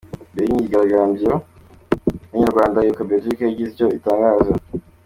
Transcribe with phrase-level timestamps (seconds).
[0.31, 1.33] Mbere y’imyigaragamyo
[2.31, 4.53] y’Abanyarwanda, Ibuka-Belgique yagize icyo itangaza